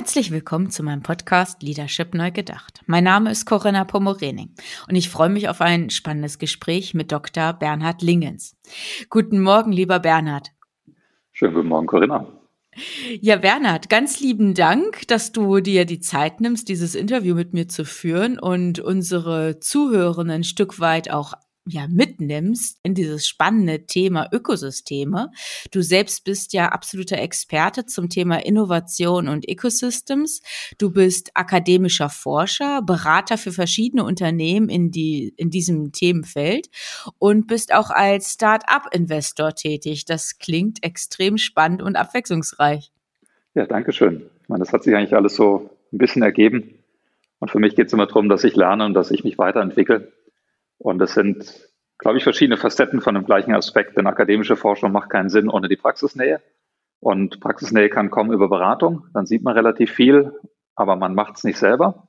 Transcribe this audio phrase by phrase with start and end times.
[0.00, 2.80] Herzlich willkommen zu meinem Podcast Leadership Neu Gedacht.
[2.86, 4.48] Mein Name ist Corinna Pomorening
[4.88, 7.52] und ich freue mich auf ein spannendes Gespräch mit Dr.
[7.52, 8.56] Bernhard Lingens.
[9.10, 10.52] Guten Morgen, lieber Bernhard.
[11.32, 12.26] Schönen guten Morgen, Corinna.
[13.20, 17.68] Ja, Bernhard, ganz lieben Dank, dass du dir die Zeit nimmst, dieses Interview mit mir
[17.68, 21.34] zu führen und unsere Zuhörenden ein Stück weit auch
[21.70, 25.30] ja mitnimmst in dieses spannende Thema Ökosysteme.
[25.70, 30.42] Du selbst bist ja absoluter Experte zum Thema Innovation und Ecosystems.
[30.78, 36.68] Du bist akademischer Forscher, Berater für verschiedene Unternehmen in die in diesem Themenfeld
[37.18, 40.04] und bist auch als Start-up-Investor tätig.
[40.04, 42.92] Das klingt extrem spannend und abwechslungsreich.
[43.54, 44.26] Ja, danke schön.
[44.42, 46.74] Ich meine, das hat sich eigentlich alles so ein bisschen ergeben.
[47.40, 50.12] Und für mich geht es immer darum, dass ich lerne und dass ich mich weiterentwickle.
[50.80, 55.10] Und das sind, glaube ich, verschiedene Facetten von dem gleichen Aspekt, denn akademische Forschung macht
[55.10, 56.40] keinen Sinn ohne die Praxisnähe.
[57.00, 60.32] Und Praxisnähe kann kommen über Beratung, dann sieht man relativ viel,
[60.74, 62.08] aber man macht es nicht selber.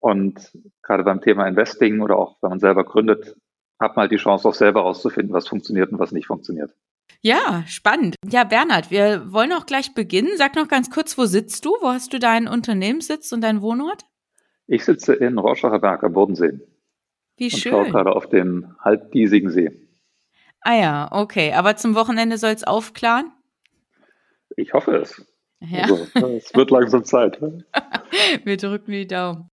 [0.00, 3.36] Und gerade beim Thema Investing oder auch wenn man selber gründet,
[3.78, 6.74] hat man halt die Chance auch selber herauszufinden, was funktioniert und was nicht funktioniert.
[7.20, 8.16] Ja, spannend.
[8.24, 10.30] Ja, Bernhard, wir wollen auch gleich beginnen.
[10.36, 11.70] Sag noch ganz kurz, wo sitzt du?
[11.80, 14.06] Wo hast du deinen Unternehmenssitz und deinen Wohnort?
[14.66, 16.60] Ich sitze in Rorschacher Berg am Bodensee.
[17.38, 17.72] Wie schön.
[17.74, 19.70] Und schaue gerade auf den halbdiesigen See.
[20.60, 21.52] Ah ja, okay.
[21.52, 23.32] Aber zum Wochenende soll es aufklaren?
[24.56, 25.24] Ich hoffe es.
[25.60, 25.82] Ja.
[25.82, 27.40] Also, es wird langsam Zeit.
[28.44, 29.47] Wir drücken die Daumen.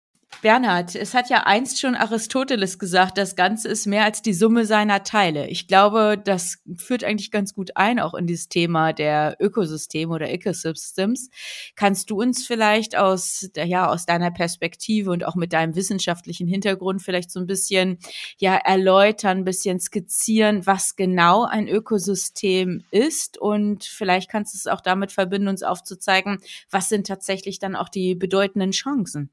[0.42, 4.66] Bernhard, es hat ja einst schon Aristoteles gesagt, das Ganze ist mehr als die Summe
[4.66, 5.48] seiner Teile.
[5.48, 10.30] Ich glaube, das führt eigentlich ganz gut ein, auch in dieses Thema der Ökosysteme oder
[10.30, 11.30] Ecosystems.
[11.76, 17.04] Kannst du uns vielleicht aus, ja, aus deiner Perspektive und auch mit deinem wissenschaftlichen Hintergrund
[17.04, 18.00] vielleicht so ein bisschen,
[18.40, 23.38] ja, erläutern, ein bisschen skizzieren, was genau ein Ökosystem ist?
[23.38, 26.40] Und vielleicht kannst du es auch damit verbinden, uns aufzuzeigen,
[26.72, 29.30] was sind tatsächlich dann auch die bedeutenden Chancen?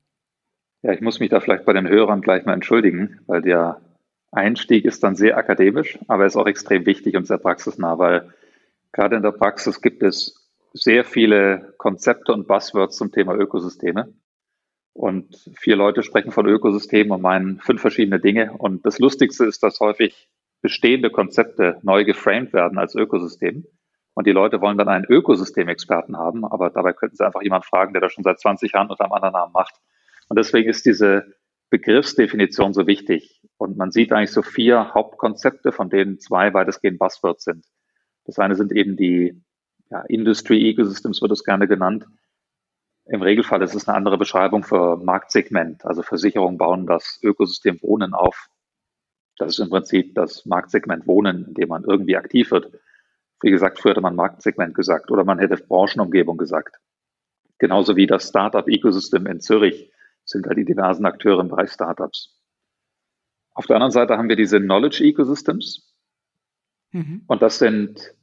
[0.83, 3.81] Ja, ich muss mich da vielleicht bei den Hörern gleich mal entschuldigen, weil der
[4.31, 8.33] Einstieg ist dann sehr akademisch, aber er ist auch extrem wichtig und sehr praxisnah, weil
[8.93, 14.15] gerade in der Praxis gibt es sehr viele Konzepte und Buzzwords zum Thema Ökosysteme.
[14.93, 18.53] Und vier Leute sprechen von Ökosystemen und meinen fünf verschiedene Dinge.
[18.59, 20.29] Und das Lustigste ist, dass häufig
[20.61, 23.65] bestehende Konzepte neu geframed werden als Ökosystem.
[24.15, 27.93] Und die Leute wollen dann einen Ökosystemexperten haben, aber dabei könnten sie einfach jemanden fragen,
[27.93, 29.81] der das schon seit 20 Jahren unter einem anderen Namen macht.
[30.29, 31.35] Und deswegen ist diese
[31.71, 33.43] Begriffsdefinition so wichtig.
[33.57, 37.67] Und man sieht eigentlich so vier Hauptkonzepte, von denen zwei weitestgehend Buzzwords sind.
[38.25, 39.43] Das eine sind eben die
[39.91, 42.07] ja, Industry Ecosystems, wird es gerne genannt.
[43.07, 45.85] Im Regelfall ist es eine andere Beschreibung für Marktsegment.
[45.87, 48.49] Also Versicherungen bauen das Ökosystem Wohnen auf.
[49.39, 52.71] Das ist im Prinzip das Marktsegment Wohnen, in dem man irgendwie aktiv wird.
[53.41, 56.77] Wie gesagt, früher hätte man Marktsegment gesagt oder man hätte Branchenumgebung gesagt.
[57.59, 59.91] Genauso wie das Startup Ecosystem in Zürich
[60.29, 62.39] sind da die diversen Akteure im Bereich Startups.
[63.55, 65.93] Auf der anderen Seite haben wir diese Knowledge Ecosystems.
[66.93, 67.25] Mhm.
[67.27, 68.15] Und das sind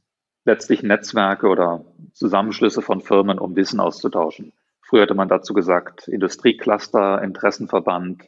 [0.44, 4.52] letztlich Netzwerke oder Zusammenschlüsse von Firmen, um Wissen auszutauschen.
[4.80, 8.24] Früher hätte man dazu gesagt Industriecluster, Interessenverband,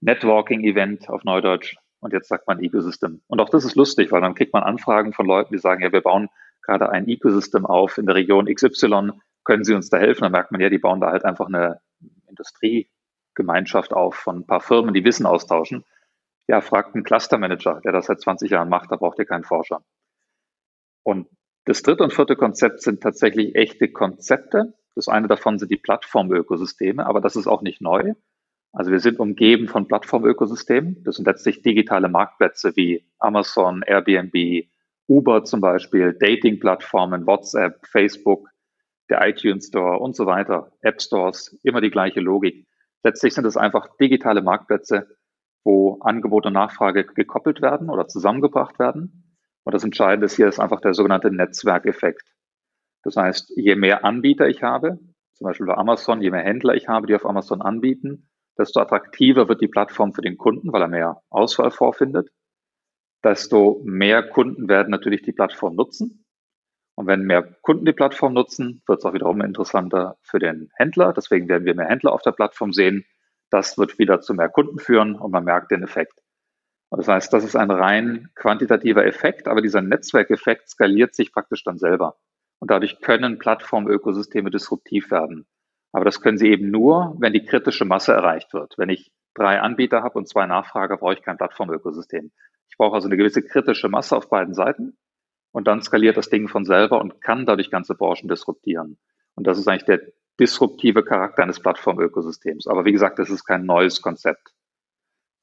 [0.00, 1.76] Networking-Event auf Neudeutsch.
[2.00, 3.22] Und jetzt sagt man Ecosystem.
[3.28, 5.92] Und auch das ist lustig, weil dann kriegt man Anfragen von Leuten, die sagen, ja,
[5.92, 6.28] wir bauen
[6.60, 9.12] gerade ein Ecosystem auf in der Region XY.
[9.44, 10.22] Können Sie uns da helfen?
[10.22, 11.80] Dann merkt man, ja, die bauen da halt einfach eine
[12.32, 15.84] Industriegemeinschaft auf von ein paar Firmen, die Wissen austauschen.
[16.48, 19.84] Ja, fragt einen Clustermanager, der das seit 20 Jahren macht, da braucht ihr keinen Forscher.
[21.04, 21.28] Und
[21.64, 24.74] das dritte und vierte Konzept sind tatsächlich echte Konzepte.
[24.94, 28.14] Das eine davon sind die Plattformökosysteme, aber das ist auch nicht neu.
[28.72, 31.04] Also wir sind umgeben von Plattformökosystemen.
[31.04, 34.66] Das sind letztlich digitale Marktplätze wie Amazon, Airbnb,
[35.06, 38.48] Uber zum Beispiel, Dating-Plattformen, WhatsApp, Facebook,
[39.10, 42.66] der iTunes Store und so weiter, App Stores, immer die gleiche Logik.
[43.02, 45.08] Letztlich sind es einfach digitale Marktplätze,
[45.64, 49.36] wo Angebot und Nachfrage gekoppelt werden oder zusammengebracht werden.
[49.64, 52.32] Und das Entscheidende hier ist einfach der sogenannte Netzwerkeffekt.
[53.02, 54.98] Das heißt, je mehr Anbieter ich habe,
[55.34, 58.28] zum Beispiel bei Amazon, je mehr Händler ich habe, die auf Amazon anbieten,
[58.58, 62.30] desto attraktiver wird die Plattform für den Kunden, weil er mehr Auswahl vorfindet.
[63.24, 66.21] Desto mehr Kunden werden natürlich die Plattform nutzen
[66.94, 71.12] Und wenn mehr Kunden die Plattform nutzen, wird es auch wiederum interessanter für den Händler.
[71.12, 73.04] Deswegen werden wir mehr Händler auf der Plattform sehen.
[73.50, 76.20] Das wird wieder zu mehr Kunden führen und man merkt den Effekt.
[76.90, 81.64] Und das heißt, das ist ein rein quantitativer Effekt, aber dieser Netzwerkeffekt skaliert sich praktisch
[81.64, 82.16] dann selber.
[82.58, 85.46] Und dadurch können Plattformökosysteme disruptiv werden.
[85.92, 88.74] Aber das können sie eben nur, wenn die kritische Masse erreicht wird.
[88.76, 92.30] Wenn ich drei Anbieter habe und zwei Nachfrager, brauche ich kein Plattformökosystem.
[92.68, 94.96] Ich brauche also eine gewisse kritische Masse auf beiden Seiten
[95.52, 98.98] und dann skaliert das Ding von selber und kann dadurch ganze Branchen disruptieren.
[99.34, 100.00] Und das ist eigentlich der
[100.40, 102.66] disruptive Charakter eines Plattformökosystems.
[102.66, 104.52] Aber wie gesagt, das ist kein neues Konzept.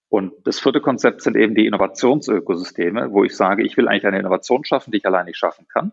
[0.10, 4.20] Und das vierte Konzept sind eben die Innovationsökosysteme, wo ich sage, ich will eigentlich eine
[4.20, 5.92] Innovation schaffen, die ich allein nicht schaffen kann.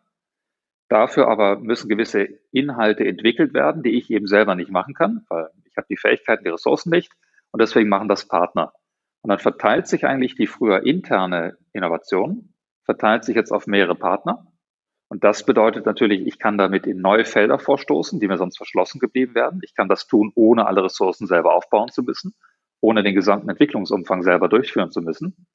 [0.88, 5.50] Dafür aber müssen gewisse Inhalte entwickelt werden, die ich eben selber nicht machen kann, weil
[5.64, 7.12] ich habe die Fähigkeiten, die Ressourcen nicht.
[7.50, 8.72] Und deswegen machen das Partner.
[9.20, 12.54] Und dann verteilt sich eigentlich die früher interne Innovation,
[12.86, 14.46] verteilt sich jetzt auf mehrere Partner.
[15.08, 18.98] Und das bedeutet natürlich, ich kann damit in neue Felder vorstoßen, die mir sonst verschlossen
[18.98, 19.60] geblieben wären.
[19.62, 22.34] Ich kann das tun, ohne alle Ressourcen selber aufbauen zu müssen,
[22.80, 25.46] ohne den gesamten Entwicklungsumfang selber durchführen zu müssen.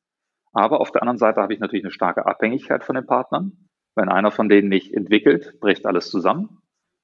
[0.54, 3.70] Aber auf der anderen Seite habe ich natürlich eine starke Abhängigkeit von den Partnern.
[3.96, 6.62] Wenn einer von denen nicht entwickelt, bricht alles zusammen.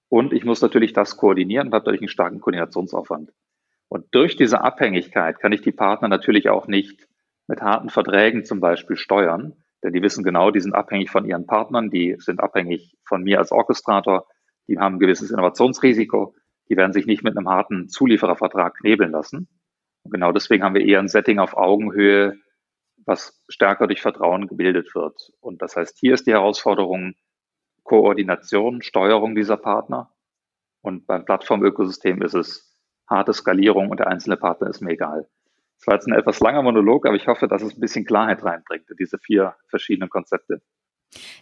[0.10, 3.32] Und ich muss natürlich das koordinieren und habe dadurch einen starken Koordinationsaufwand.
[3.90, 7.08] Und durch diese Abhängigkeit kann ich die Partner natürlich auch nicht
[7.48, 9.54] mit harten Verträgen zum Beispiel steuern,
[9.84, 13.40] denn die wissen genau, die sind abhängig von ihren Partnern, die sind abhängig von mir
[13.40, 14.26] als Orchestrator,
[14.68, 16.36] die haben ein gewisses Innovationsrisiko,
[16.70, 19.48] die werden sich nicht mit einem harten Zulieferervertrag knebeln lassen.
[20.04, 22.38] Und genau deswegen haben wir eher ein Setting auf Augenhöhe,
[23.06, 25.32] was stärker durch Vertrauen gebildet wird.
[25.40, 27.16] Und das heißt, hier ist die Herausforderung
[27.84, 30.12] Koordination, Steuerung dieser Partner.
[30.82, 32.78] Und beim Plattformökosystem ist es
[33.10, 35.30] harte Skalierung und der einzelne Partner ist mir egal.
[35.80, 38.44] Das war jetzt ein etwas langer Monolog, aber ich hoffe, dass es ein bisschen Klarheit
[38.44, 40.62] reinbringt, diese vier verschiedenen Konzepte.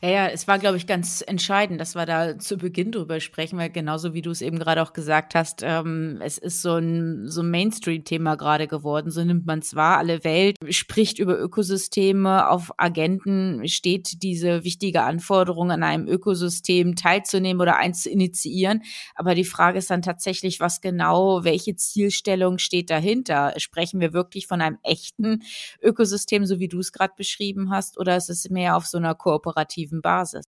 [0.02, 3.58] Ja, ja, es war, glaube ich, ganz entscheidend, dass wir da zu Beginn drüber sprechen,
[3.58, 7.28] weil genauso wie du es eben gerade auch gesagt hast, ähm, es ist so ein,
[7.28, 9.10] so ein Mainstream-Thema gerade geworden.
[9.10, 9.98] So nimmt man es wahr.
[9.98, 12.50] Alle Welt spricht über Ökosysteme.
[12.50, 18.84] Auf Agenten steht diese wichtige Anforderung, an einem Ökosystem teilzunehmen oder eins zu initiieren.
[19.16, 23.54] Aber die Frage ist dann tatsächlich, was genau, welche Zielstellung steht dahinter?
[23.58, 25.42] Sprechen wir wirklich von einem echten
[25.82, 29.16] Ökosystem, so wie du es gerade beschrieben hast, oder ist es mehr auf so einer
[29.16, 29.55] Kooperation?
[29.56, 30.46] Kooperativen Basis.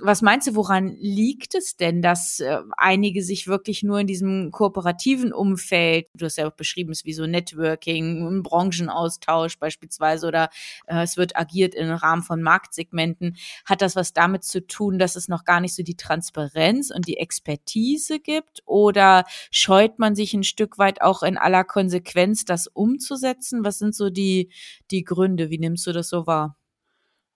[0.00, 4.52] Was meinst du, woran liegt es denn, dass äh, einige sich wirklich nur in diesem
[4.52, 10.28] kooperativen Umfeld, du hast ja auch beschrieben, es ist wie so Networking, ein Branchenaustausch beispielsweise
[10.28, 10.48] oder
[10.86, 15.16] äh, es wird agiert im Rahmen von Marktsegmenten, hat das was damit zu tun, dass
[15.16, 20.34] es noch gar nicht so die Transparenz und die Expertise gibt oder scheut man sich
[20.34, 23.64] ein Stück weit auch in aller Konsequenz, das umzusetzen?
[23.64, 24.52] Was sind so die,
[24.92, 25.50] die Gründe?
[25.50, 26.59] Wie nimmst du das so wahr?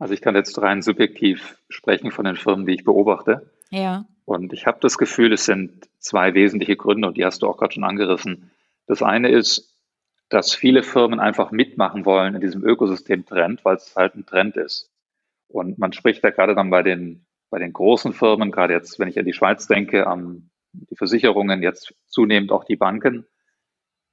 [0.04, 3.50] Also ich kann jetzt rein subjektiv sprechen von den Firmen, die ich beobachte.
[3.70, 4.04] Ja.
[4.26, 7.56] Und ich habe das Gefühl, es sind zwei wesentliche Gründe und die hast du auch
[7.56, 8.50] gerade schon angerissen.
[8.86, 9.74] Das eine ist,
[10.28, 14.90] dass viele Firmen einfach mitmachen wollen in diesem Ökosystem-Trend, weil es halt ein Trend ist.
[15.48, 19.08] Und man spricht ja gerade dann bei den, bei den großen Firmen, gerade jetzt, wenn
[19.08, 23.24] ich an die Schweiz denke, an die Versicherungen, jetzt zunehmend auch die Banken,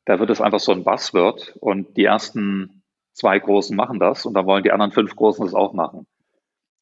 [0.05, 2.80] da wird es einfach so ein Buzzword und die ersten
[3.13, 6.07] zwei Großen machen das und dann wollen die anderen fünf Großen das auch machen.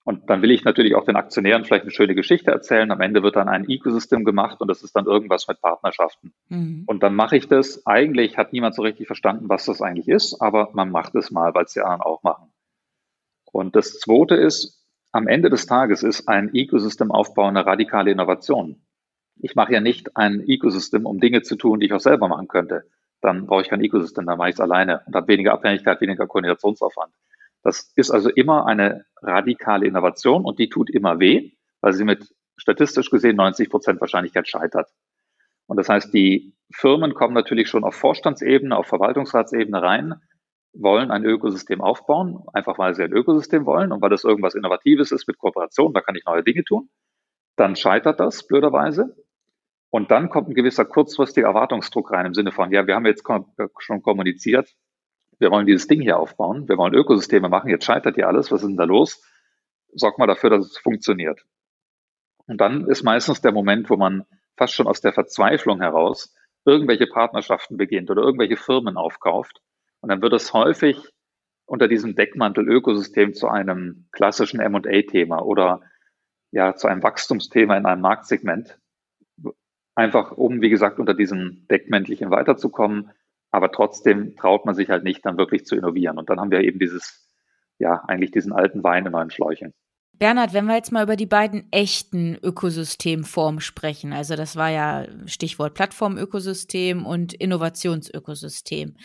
[0.05, 2.89] Und dann will ich natürlich auch den Aktionären vielleicht eine schöne Geschichte erzählen.
[2.89, 6.33] Am Ende wird dann ein Ecosystem gemacht und das ist dann irgendwas mit Partnerschaften.
[6.47, 6.83] Mhm.
[6.87, 7.85] Und dann mache ich das.
[7.85, 11.53] Eigentlich hat niemand so richtig verstanden, was das eigentlich ist, aber man macht es mal,
[11.53, 12.51] weil es die anderen auch machen.
[13.51, 18.81] Und das Zweite ist, am Ende des Tages ist ein Ecosystem-Aufbau eine radikale Innovation.
[19.35, 22.47] Ich mache ja nicht ein Ecosystem, um Dinge zu tun, die ich auch selber machen
[22.47, 22.85] könnte
[23.21, 26.27] dann brauche ich kein Ecosystem, dann mache ich es alleine und habe weniger Abhängigkeit, weniger
[26.27, 27.13] Koordinationsaufwand.
[27.63, 32.33] Das ist also immer eine radikale Innovation und die tut immer weh, weil sie mit
[32.57, 34.89] statistisch gesehen 90 Prozent Wahrscheinlichkeit scheitert.
[35.67, 40.15] Und das heißt, die Firmen kommen natürlich schon auf Vorstandsebene, auf Verwaltungsratsebene rein,
[40.73, 45.11] wollen ein Ökosystem aufbauen, einfach weil sie ein Ökosystem wollen und weil das irgendwas Innovatives
[45.11, 46.89] ist mit Kooperation, da kann ich neue Dinge tun.
[47.55, 49.15] Dann scheitert das blöderweise.
[49.91, 53.27] Und dann kommt ein gewisser kurzfristiger Erwartungsdruck rein im Sinne von, ja, wir haben jetzt
[53.27, 54.75] äh, schon kommuniziert,
[55.39, 58.61] wir wollen dieses Ding hier aufbauen, wir wollen Ökosysteme machen, jetzt scheitert hier alles, was
[58.61, 59.23] ist denn da los?
[59.93, 61.45] Sorg mal dafür, dass es funktioniert.
[62.45, 64.25] Und dann ist meistens der Moment, wo man
[64.57, 69.61] fast schon aus der Verzweiflung heraus irgendwelche Partnerschaften beginnt oder irgendwelche Firmen aufkauft.
[70.01, 71.09] Und dann wird es häufig
[71.65, 75.81] unter diesem Deckmantel Ökosystem zu einem klassischen M&A-Thema oder
[76.51, 78.79] ja, zu einem Wachstumsthema in einem Marktsegment,
[79.99, 83.11] einfach um, wie gesagt, unter diesem Deckmäntelchen weiterzukommen.
[83.51, 86.17] Aber trotzdem traut man sich halt nicht, dann wirklich zu innovieren.
[86.17, 87.27] Und dann haben wir eben dieses,
[87.77, 89.73] ja, eigentlich diesen alten Wein in neuen Schläuchen.
[90.13, 95.07] Bernhard, wenn wir jetzt mal über die beiden echten Ökosystemformen sprechen, also das war ja
[95.25, 98.97] Stichwort Plattformökosystem und Innovationsökosystem.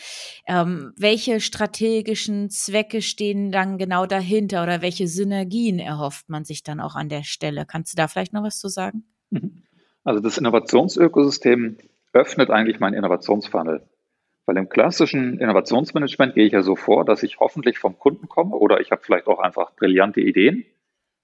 [0.49, 6.81] Ähm, welche strategischen Zwecke stehen dann genau dahinter oder welche Synergien erhofft man sich dann
[6.81, 7.65] auch an der Stelle?
[7.65, 9.05] Kannst du da vielleicht noch was zu sagen?
[10.05, 11.79] Also das Innovationsökosystem
[12.13, 13.89] öffnet eigentlich meinen Innovationsfunnel.
[14.47, 18.55] Weil im klassischen Innovationsmanagement gehe ich ja so vor, dass ich hoffentlich vom Kunden komme
[18.55, 20.67] oder ich habe vielleicht auch einfach brillante Ideen.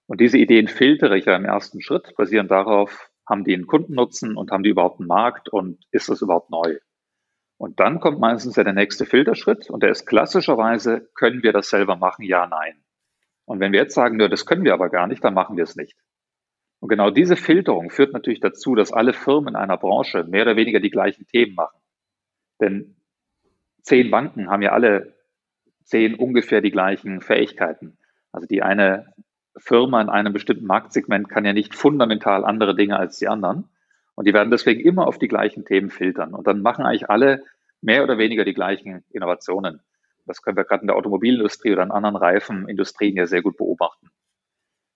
[0.06, 4.37] Und diese Ideen filtere ich ja im ersten Schritt, basierend darauf, haben die einen Kundennutzen
[4.37, 6.78] und haben die überhaupt einen Markt und ist das überhaupt neu?
[7.58, 11.68] Und dann kommt meistens ja der nächste Filterschritt und der ist klassischerweise, können wir das
[11.68, 12.25] selber machen?
[12.25, 12.82] Ja, nein.
[13.44, 15.64] Und wenn wir jetzt sagen, nur das können wir aber gar nicht, dann machen wir
[15.64, 15.94] es nicht.
[16.80, 20.56] Und genau diese Filterung führt natürlich dazu, dass alle Firmen in einer Branche mehr oder
[20.56, 21.78] weniger die gleichen Themen machen.
[22.60, 22.96] Denn
[23.82, 25.14] zehn Banken haben ja alle
[25.84, 27.99] zehn ungefähr die gleichen Fähigkeiten.
[28.32, 29.12] Also die eine
[29.56, 33.68] Firma in einem bestimmten Marktsegment kann ja nicht fundamental andere Dinge als die anderen.
[34.14, 36.34] Und die werden deswegen immer auf die gleichen Themen filtern.
[36.34, 37.44] Und dann machen eigentlich alle
[37.82, 39.80] mehr oder weniger die gleichen Innovationen.
[40.26, 44.10] Das können wir gerade in der Automobilindustrie oder in anderen Reifenindustrien ja sehr gut beobachten.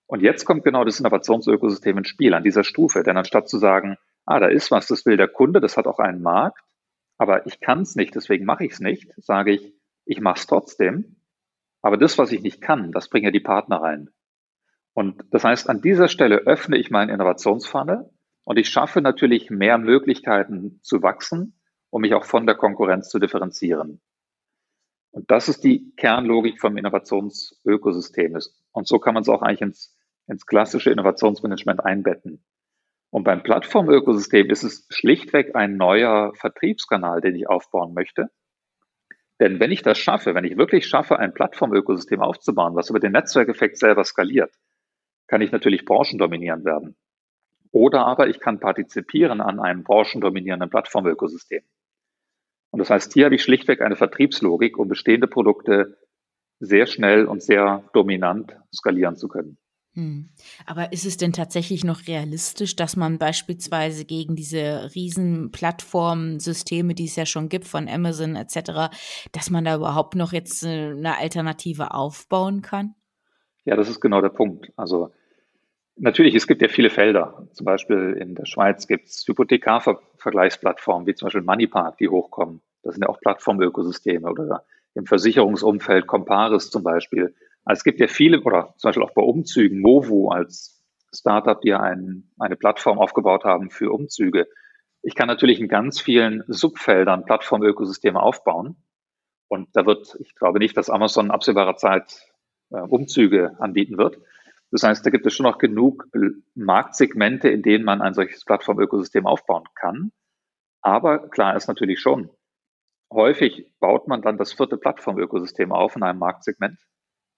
[0.06, 3.02] Und jetzt kommt genau das Innovationsökosystem ins Spiel an dieser Stufe.
[3.02, 3.96] Denn anstatt zu sagen,
[4.26, 6.62] ah, da ist was, das will der Kunde, das hat auch einen Markt,
[7.16, 10.46] aber ich kann es nicht, deswegen mache ich es nicht, sage ich, ich mache es
[10.46, 11.16] trotzdem.
[11.82, 14.10] Aber das, was ich nicht kann, das bringen ja die Partner rein.
[14.94, 18.10] Und das heißt, an dieser Stelle öffne ich meinen Innovationsfunnel
[18.44, 23.18] und ich schaffe natürlich mehr Möglichkeiten zu wachsen, um mich auch von der Konkurrenz zu
[23.18, 24.00] differenzieren.
[25.10, 28.36] Und das ist die Kernlogik vom Innovationsökosystem.
[28.72, 29.93] Und so kann man es auch eigentlich ins,
[30.26, 32.44] ins klassische Innovationsmanagement einbetten.
[33.10, 38.30] Und beim Plattformökosystem ist es schlichtweg ein neuer Vertriebskanal, den ich aufbauen möchte.
[39.40, 43.12] Denn wenn ich das schaffe, wenn ich wirklich schaffe, ein Plattformökosystem aufzubauen, was über den
[43.12, 44.52] Netzwerkeffekt selber skaliert,
[45.26, 46.96] kann ich natürlich branchendominierend werden.
[47.70, 51.62] Oder aber ich kann partizipieren an einem branchendominierenden Plattformökosystem.
[52.70, 55.98] Und das heißt, hier habe ich schlichtweg eine Vertriebslogik, um bestehende Produkte
[56.60, 59.58] sehr schnell und sehr dominant skalieren zu können.
[59.94, 60.28] Hm.
[60.66, 67.04] Aber ist es denn tatsächlich noch realistisch, dass man beispielsweise gegen diese riesen Plattformsysteme, die
[67.04, 68.92] es ja schon gibt von Amazon etc.,
[69.30, 72.94] dass man da überhaupt noch jetzt äh, eine Alternative aufbauen kann?
[73.64, 74.72] Ja, das ist genau der Punkt.
[74.76, 75.12] Also
[75.96, 77.48] natürlich, es gibt ja viele Felder.
[77.52, 82.62] Zum Beispiel in der Schweiz gibt es Hypothekarvergleichsplattformen, wie zum Beispiel Moneypark, die hochkommen.
[82.82, 88.08] Das sind ja auch Plattformökosysteme oder im Versicherungsumfeld Comparis zum Beispiel also es gibt ja
[88.08, 90.82] viele, oder zum Beispiel auch bei Umzügen, Movu als
[91.14, 94.48] Startup, die ja ein, eine Plattform aufgebaut haben für Umzüge.
[95.02, 98.76] Ich kann natürlich in ganz vielen Subfeldern Plattformökosysteme aufbauen.
[99.48, 102.32] Und da wird, ich glaube nicht, dass Amazon in absehbarer Zeit
[102.70, 104.18] äh, Umzüge anbieten wird.
[104.70, 106.08] Das heißt, da gibt es schon noch genug
[106.54, 110.10] Marktsegmente, in denen man ein solches Plattformökosystem aufbauen kann.
[110.82, 112.30] Aber klar ist natürlich schon,
[113.12, 116.78] häufig baut man dann das vierte Plattformökosystem auf in einem Marktsegment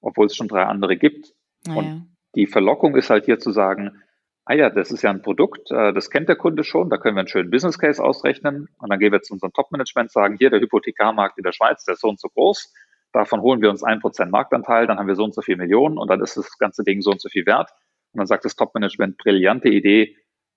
[0.07, 1.33] obwohl es schon drei andere gibt.
[1.67, 1.79] Naja.
[1.79, 4.03] Und die Verlockung ist halt hier zu sagen,
[4.45, 7.17] ah ja, das ist ja ein Produkt, äh, das kennt der Kunde schon, da können
[7.17, 10.51] wir einen schönen Business Case ausrechnen und dann gehen wir zu unserem Top-Management, sagen, hier
[10.51, 12.73] der Hypothekarmarkt in der Schweiz, der ist so und so groß,
[13.13, 15.99] davon holen wir uns ein Prozent Marktanteil, dann haben wir so und so viel Millionen
[15.99, 17.71] und dann ist das ganze Ding so und so viel wert.
[18.13, 20.17] Und dann sagt das Top-Management, brillante Idee,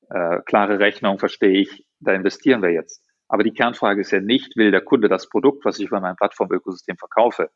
[0.09, 3.03] äh, klare Rechnung, verstehe ich, da investieren wir jetzt.
[3.27, 6.15] Aber die Kernfrage ist ja nicht, will der Kunde das Produkt, was ich über mein
[6.15, 7.49] Plattformökosystem verkaufe,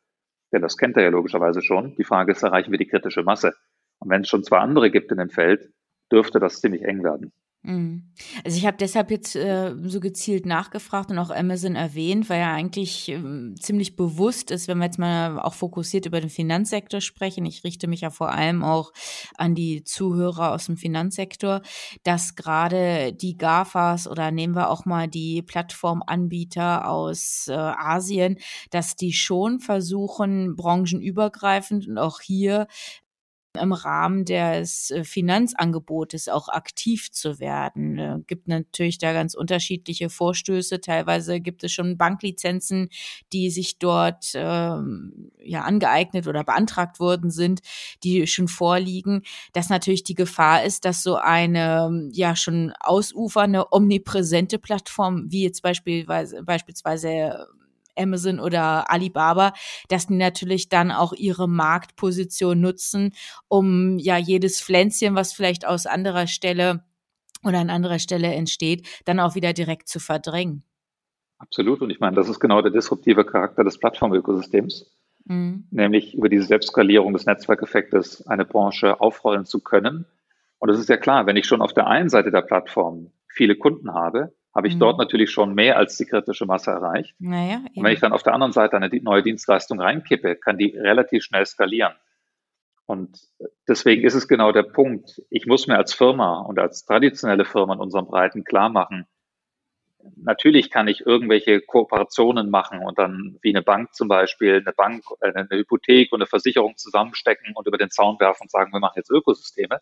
[0.54, 1.94] denn das kennt er ja logischerweise schon.
[1.96, 3.54] Die Frage ist, erreichen wir die kritische Masse?
[3.98, 5.72] Und wenn es schon zwei andere gibt in dem Feld,
[6.10, 7.32] dürfte das ziemlich eng werden.
[7.66, 8.12] Mhm.
[8.44, 12.52] Also ich habe deshalb jetzt äh, so gezielt nachgefragt und auch Amazon erwähnt, weil ja
[12.52, 17.46] eigentlich äh, ziemlich bewusst ist, wenn wir jetzt mal auch fokussiert über den Finanzsektor sprechen.
[17.46, 18.92] Ich richte mich ja vor allem auch
[19.38, 21.62] an die Zuhörer aus dem Finanzsektor,
[22.02, 28.36] dass gerade die GAFAs oder nehmen wir auch mal die Plattformanbieter aus äh, Asien,
[28.72, 32.66] dass die schon versuchen, branchenübergreifend und auch hier
[33.60, 37.98] im Rahmen des äh, Finanzangebotes auch aktiv zu werden.
[37.98, 40.80] Äh, gibt natürlich da ganz unterschiedliche Vorstöße.
[40.80, 42.88] Teilweise gibt es schon Banklizenzen,
[43.32, 47.60] die sich dort ähm, ja angeeignet oder beantragt worden sind,
[48.02, 49.22] die schon vorliegen.
[49.52, 55.62] Dass natürlich die Gefahr ist, dass so eine ja schon ausufernde, omnipräsente Plattform wie jetzt
[55.62, 57.46] beispielsweise beispielsweise
[57.96, 59.52] Amazon oder Alibaba,
[59.88, 63.12] dass die natürlich dann auch ihre Marktposition nutzen,
[63.48, 66.84] um ja jedes Pflänzchen, was vielleicht aus anderer Stelle
[67.44, 70.64] oder an anderer Stelle entsteht, dann auch wieder direkt zu verdrängen.
[71.38, 71.82] Absolut.
[71.82, 74.90] Und ich meine, das ist genau der disruptive Charakter des Plattformökosystems.
[75.26, 75.66] mhm.
[75.70, 80.06] nämlich über diese Selbstskalierung des Netzwerkeffektes eine Branche aufrollen zu können.
[80.58, 83.56] Und es ist ja klar, wenn ich schon auf der einen Seite der Plattform viele
[83.56, 84.80] Kunden habe, habe ich mhm.
[84.80, 87.14] dort natürlich schon mehr als die kritische Masse erreicht.
[87.18, 90.76] Naja, und wenn ich dann auf der anderen Seite eine neue Dienstleistung reinkippe, kann die
[90.76, 91.94] relativ schnell skalieren.
[92.86, 93.18] Und
[93.66, 95.22] deswegen ist es genau der Punkt.
[95.30, 99.06] Ich muss mir als Firma und als traditionelle Firma in unserem Breiten klar machen,
[100.16, 105.04] natürlich kann ich irgendwelche Kooperationen machen und dann wie eine Bank zum Beispiel, eine Bank,
[105.20, 108.80] äh, eine Hypothek und eine Versicherung zusammenstecken und über den Zaun werfen und sagen, wir
[108.80, 109.80] machen jetzt Ökosysteme.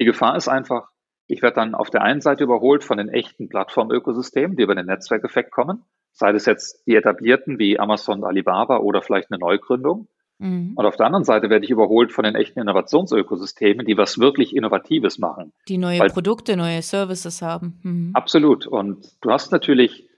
[0.00, 0.88] Die Gefahr ist einfach,
[1.26, 4.86] ich werde dann auf der einen Seite überholt von den echten Plattformökosystemen, die über den
[4.86, 10.08] Netzwerkeffekt kommen, sei das jetzt die etablierten wie Amazon, Alibaba oder vielleicht eine Neugründung.
[10.38, 10.72] Mhm.
[10.76, 14.54] Und auf der anderen Seite werde ich überholt von den echten Innovationsökosystemen, die was wirklich
[14.54, 15.52] Innovatives machen.
[15.68, 17.80] Die neue Weil, Produkte, neue Services haben.
[17.82, 18.10] Mhm.
[18.14, 18.66] Absolut.
[18.66, 20.08] Und du hast natürlich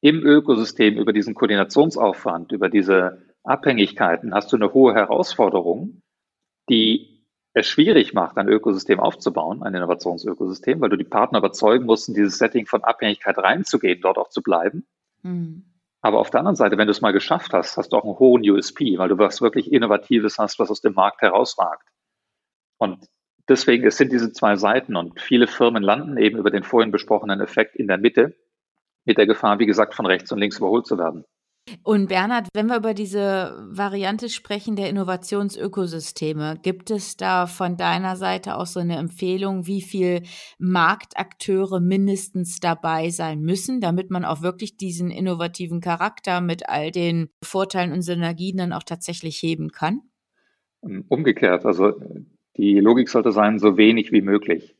[0.00, 6.02] im Ökosystem über diesen Koordinationsaufwand, über diese Abhängigkeiten, hast du eine hohe Herausforderung,
[6.68, 7.15] die
[7.56, 12.14] es schwierig macht, ein Ökosystem aufzubauen, ein Innovationsökosystem, weil du die Partner überzeugen musst, in
[12.14, 14.86] dieses Setting von Abhängigkeit reinzugehen, dort auch zu bleiben.
[15.22, 15.64] Mhm.
[16.02, 18.18] Aber auf der anderen Seite, wenn du es mal geschafft hast, hast du auch einen
[18.18, 21.88] hohen USP, weil du was wirklich Innovatives hast, was aus dem Markt herausragt.
[22.76, 23.08] Und
[23.48, 27.40] deswegen, es sind diese zwei Seiten und viele Firmen landen eben über den vorhin besprochenen
[27.40, 28.36] Effekt in der Mitte
[29.06, 31.24] mit der Gefahr, wie gesagt, von rechts und links überholt zu werden.
[31.82, 38.16] Und Bernhard, wenn wir über diese Variante sprechen der Innovationsökosysteme, gibt es da von deiner
[38.16, 40.22] Seite auch so eine Empfehlung, wie viel
[40.58, 47.30] Marktakteure mindestens dabei sein müssen, damit man auch wirklich diesen innovativen Charakter mit all den
[47.42, 50.02] Vorteilen und Synergien dann auch tatsächlich heben kann?
[51.08, 51.94] Umgekehrt, also
[52.56, 54.76] die Logik sollte sein, so wenig wie möglich.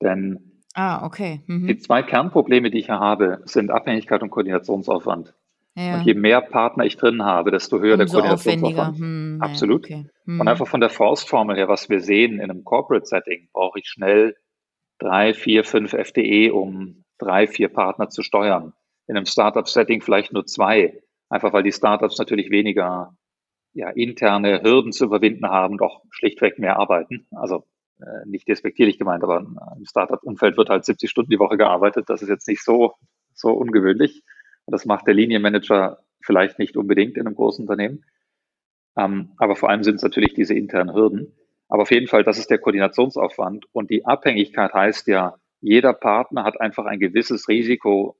[0.00, 1.42] Denn ah, okay.
[1.46, 1.66] Mhm.
[1.66, 5.34] die zwei Kernprobleme, die ich hier habe, sind Abhängigkeit und Koordinationsaufwand.
[5.76, 5.98] Ja.
[5.98, 8.98] Und je mehr Partner ich drin habe, desto höher Umso der Koordinationsaufwand.
[8.98, 9.88] Hm, Absolut.
[9.88, 10.10] Ja, okay.
[10.24, 10.40] hm.
[10.40, 14.36] Und einfach von der Faustformel her, was wir sehen in einem Corporate-Setting, brauche ich schnell
[14.98, 18.72] drei, vier, fünf FDE, um drei, vier Partner zu steuern.
[19.06, 23.16] In einem Startup-Setting vielleicht nur zwei, einfach weil die Startups natürlich weniger
[23.72, 27.26] ja, interne Hürden zu überwinden haben, doch schlichtweg mehr arbeiten.
[27.30, 27.64] Also
[28.00, 32.08] äh, nicht despektierlich gemeint, aber im Startup-Umfeld wird halt 70 Stunden die Woche gearbeitet.
[32.08, 32.94] Das ist jetzt nicht so,
[33.34, 34.22] so ungewöhnlich.
[34.70, 38.04] Das macht der Linienmanager vielleicht nicht unbedingt in einem großen Unternehmen.
[38.96, 41.32] Ähm, aber vor allem sind es natürlich diese internen Hürden.
[41.68, 43.66] Aber auf jeden Fall, das ist der Koordinationsaufwand.
[43.72, 48.16] Und die Abhängigkeit heißt ja, jeder Partner hat einfach ein gewisses Risiko,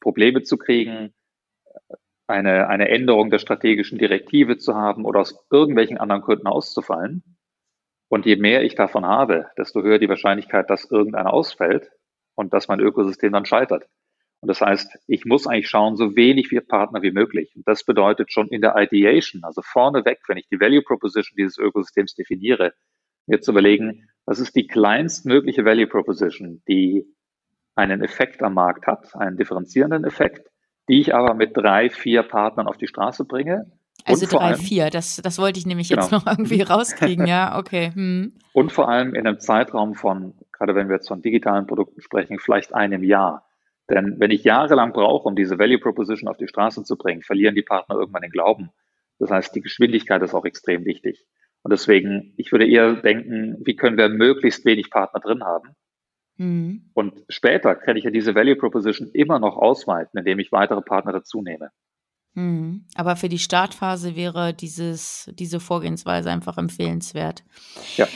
[0.00, 1.12] Probleme zu kriegen,
[2.26, 7.22] eine, eine Änderung der strategischen Direktive zu haben oder aus irgendwelchen anderen Gründen auszufallen.
[8.08, 11.90] Und je mehr ich davon habe, desto höher die Wahrscheinlichkeit, dass irgendeiner ausfällt
[12.34, 13.86] und dass mein Ökosystem dann scheitert.
[14.44, 17.50] Und das heißt, ich muss eigentlich schauen, so wenig wie Partner wie möglich.
[17.56, 21.56] Und das bedeutet schon in der Ideation, also vorneweg, wenn ich die Value Proposition dieses
[21.56, 22.74] Ökosystems definiere,
[23.26, 27.06] mir zu überlegen, was ist die kleinstmögliche Value Proposition, die
[27.74, 30.46] einen Effekt am Markt hat, einen differenzierenden Effekt,
[30.90, 33.72] die ich aber mit drei, vier Partnern auf die Straße bringe.
[34.04, 36.20] Also drei, allem, vier, das, das wollte ich nämlich jetzt genau.
[36.20, 37.92] noch irgendwie rauskriegen, ja, okay.
[37.94, 38.34] Hm.
[38.52, 42.38] Und vor allem in einem Zeitraum von, gerade wenn wir jetzt von digitalen Produkten sprechen,
[42.38, 43.46] vielleicht einem Jahr.
[43.90, 47.54] Denn wenn ich jahrelang brauche, um diese Value Proposition auf die Straße zu bringen, verlieren
[47.54, 48.70] die Partner irgendwann den Glauben.
[49.18, 51.26] Das heißt, die Geschwindigkeit ist auch extrem wichtig.
[51.62, 55.76] Und deswegen, ich würde eher denken, wie können wir möglichst wenig Partner drin haben?
[56.36, 56.90] Mhm.
[56.94, 61.12] Und später kann ich ja diese Value Proposition immer noch ausweiten, indem ich weitere Partner
[61.12, 61.70] dazu nehme.
[62.34, 62.86] Mhm.
[62.96, 67.44] Aber für die Startphase wäre dieses, diese Vorgehensweise einfach empfehlenswert.
[67.96, 68.08] Ja.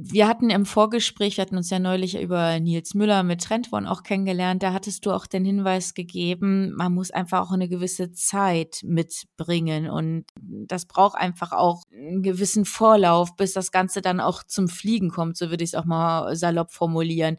[0.00, 4.04] Wir hatten im Vorgespräch, wir hatten uns ja neulich über Nils Müller mit Trendborn auch
[4.04, 8.78] kennengelernt, da hattest du auch den Hinweis gegeben, man muss einfach auch eine gewisse Zeit
[8.84, 14.68] mitbringen und das braucht einfach auch einen gewissen Vorlauf, bis das Ganze dann auch zum
[14.68, 17.36] Fliegen kommt, so würde ich es auch mal salopp formulieren.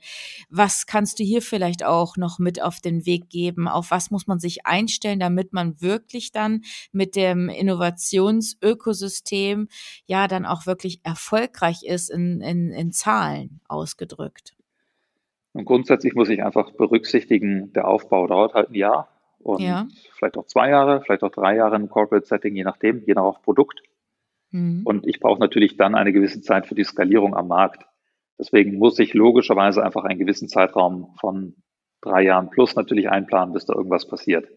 [0.50, 3.70] Was kannst du hier vielleicht auch noch mit auf den Weg geben?
[3.70, 9.70] Auf was muss man sich einstellen, damit man wirklich dann mit dem Innovationsökosystem
[10.08, 14.56] ja dann auch wirklich erfolgreich ist in in, in Zahlen ausgedrückt?
[15.54, 19.10] Und grundsätzlich muss ich einfach berücksichtigen, der Aufbau dauert halt ein Jahr
[19.40, 19.88] und ja.
[20.14, 23.42] vielleicht auch zwei Jahre, vielleicht auch drei Jahre im Corporate Setting, je nachdem, je nach
[23.42, 23.82] Produkt.
[24.52, 24.82] Mhm.
[24.86, 27.86] Und ich brauche natürlich dann eine gewisse Zeit für die Skalierung am Markt.
[28.38, 31.56] Deswegen muss ich logischerweise einfach einen gewissen Zeitraum von
[32.02, 34.48] drei Jahren plus natürlich einplanen, bis da irgendwas passiert.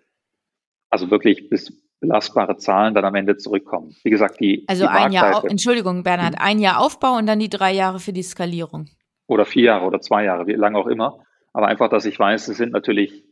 [0.90, 3.94] Also wirklich bis belastbare Zahlen dann am Ende zurückkommen.
[4.02, 4.64] Wie gesagt, die.
[4.68, 8.12] Also die ein Jahr, Entschuldigung, Bernhard, ein Jahr Aufbau und dann die drei Jahre für
[8.12, 8.90] die Skalierung.
[9.28, 11.24] Oder vier Jahre oder zwei Jahre, wie lange auch immer.
[11.52, 13.24] Aber einfach, dass ich weiß, es sind natürlich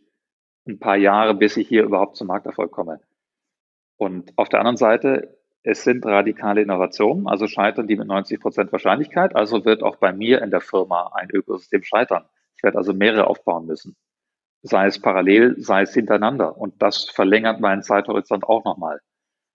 [0.67, 3.01] ein paar Jahre, bis ich hier überhaupt zum Markterfolg komme.
[3.97, 8.73] Und auf der anderen Seite, es sind radikale Innovationen, also scheitern die mit 90 Prozent
[8.73, 9.35] Wahrscheinlichkeit.
[9.35, 12.25] Also wird auch bei mir in der Firma ein Ökosystem scheitern.
[12.57, 13.97] Ich werde also mehrere aufbauen müssen.
[14.63, 16.57] Sei es parallel, sei es hintereinander.
[16.57, 19.01] Und das verlängert meinen Zeithorizont auch nochmal.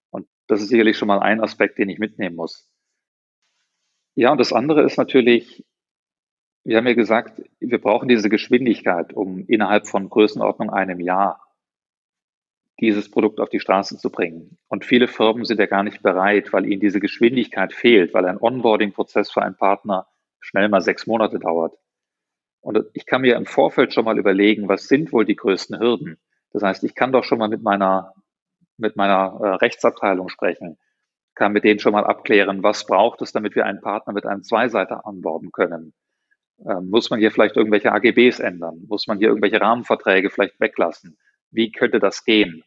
[0.10, 2.70] Und das ist sicherlich schon mal ein Aspekt, den ich mitnehmen muss.
[4.16, 5.66] Ja, und das andere ist natürlich,
[6.64, 11.42] wir haben ja gesagt, wir brauchen diese Geschwindigkeit, um innerhalb von Größenordnung einem Jahr
[12.80, 14.58] dieses Produkt auf die Straße zu bringen.
[14.68, 18.40] Und viele Firmen sind ja gar nicht bereit, weil ihnen diese Geschwindigkeit fehlt, weil ein
[18.40, 20.08] Onboarding-Prozess für einen Partner
[20.40, 21.78] schnell mal sechs Monate dauert.
[22.66, 26.18] Und ich kann mir im Vorfeld schon mal überlegen, was sind wohl die größten Hürden.
[26.52, 28.16] Das heißt, ich kann doch schon mal mit meiner,
[28.78, 30.80] mit meiner äh, Rechtsabteilung sprechen,
[31.36, 34.42] kann mit denen schon mal abklären, was braucht es, damit wir einen Partner mit einem
[34.42, 35.94] Zweiseiter anborden können.
[36.68, 38.84] Ähm, muss man hier vielleicht irgendwelche AGBs ändern?
[38.88, 41.20] Muss man hier irgendwelche Rahmenverträge vielleicht weglassen?
[41.52, 42.64] Wie könnte das gehen?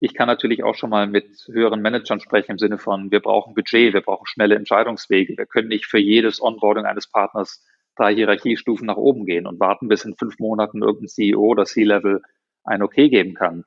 [0.00, 3.54] Ich kann natürlich auch schon mal mit höheren Managern sprechen im Sinne von, wir brauchen
[3.54, 5.36] Budget, wir brauchen schnelle Entscheidungswege.
[5.36, 7.64] Wir können nicht für jedes Onboarding eines Partners
[7.98, 12.22] drei Hierarchiestufen nach oben gehen und warten, bis in fünf Monaten irgendein CEO oder C-Level
[12.64, 13.64] ein Okay geben kann.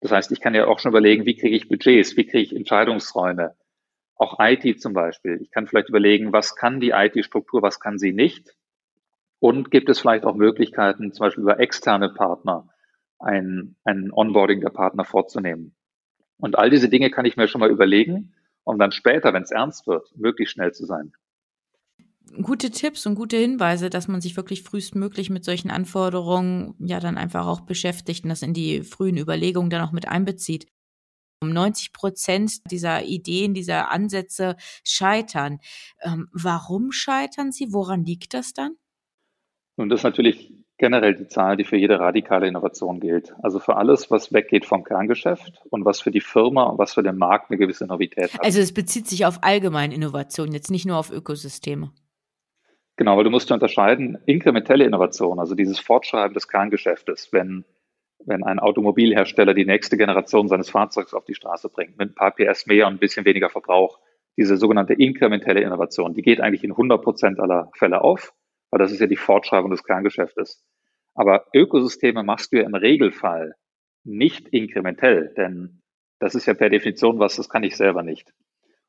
[0.00, 2.54] Das heißt, ich kann ja auch schon überlegen, wie kriege ich Budgets, wie kriege ich
[2.54, 3.54] Entscheidungsräume,
[4.16, 5.38] auch IT zum Beispiel.
[5.40, 8.54] Ich kann vielleicht überlegen, was kann die IT-Struktur, was kann sie nicht?
[9.38, 12.68] Und gibt es vielleicht auch Möglichkeiten, zum Beispiel über externe Partner,
[13.18, 15.74] ein, ein Onboarding der Partner vorzunehmen?
[16.38, 18.34] Und all diese Dinge kann ich mir schon mal überlegen,
[18.64, 21.12] um dann später, wenn es ernst wird, möglichst schnell zu sein.
[22.42, 27.16] Gute Tipps und gute Hinweise, dass man sich wirklich frühestmöglich mit solchen Anforderungen ja dann
[27.16, 30.66] einfach auch beschäftigt und das in die frühen Überlegungen dann auch mit einbezieht.
[31.42, 35.58] 90 Prozent dieser Ideen, dieser Ansätze scheitern.
[36.02, 37.72] Ähm, warum scheitern sie?
[37.72, 38.76] Woran liegt das dann?
[39.76, 43.34] Nun, das ist natürlich generell die Zahl, die für jede radikale Innovation gilt.
[43.42, 47.02] Also für alles, was weggeht vom Kerngeschäft und was für die Firma und was für
[47.02, 48.42] den Markt eine gewisse Novität hat.
[48.42, 51.92] Also es bezieht sich auf allgemeine Innovation, jetzt nicht nur auf Ökosysteme.
[52.96, 57.64] Genau, weil du musst unterscheiden, inkrementelle Innovation, also dieses Fortschreiben des Kerngeschäftes, wenn
[58.26, 62.32] wenn ein Automobilhersteller die nächste Generation seines Fahrzeugs auf die Straße bringt, mit ein paar
[62.32, 63.98] PS mehr und ein bisschen weniger Verbrauch,
[64.36, 68.32] diese sogenannte inkrementelle Innovation, die geht eigentlich in 100 Prozent aller Fälle auf,
[68.70, 70.64] weil das ist ja die Fortschreibung des Kerngeschäftes.
[71.14, 73.54] Aber Ökosysteme machst du ja im Regelfall
[74.02, 75.82] nicht inkrementell, denn
[76.18, 78.32] das ist ja per Definition was, das kann ich selber nicht.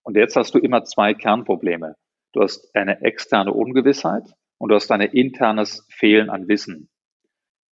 [0.02, 1.96] Und jetzt hast du immer zwei Kernprobleme.
[2.36, 4.26] Du hast eine externe Ungewissheit
[4.58, 6.90] und du hast ein internes Fehlen an Wissen.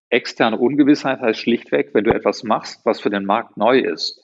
[0.09, 4.23] Externe Ungewissheit heißt schlichtweg, wenn du etwas machst, was für den Markt neu ist,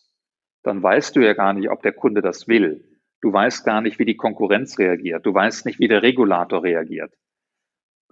[0.63, 2.85] dann weißt du ja gar nicht, ob der Kunde das will.
[3.19, 5.25] Du weißt gar nicht, wie die Konkurrenz reagiert.
[5.25, 7.13] Du weißt nicht, wie der Regulator reagiert.